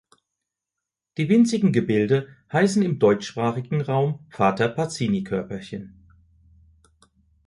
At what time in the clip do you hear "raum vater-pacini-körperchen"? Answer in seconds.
3.81-6.07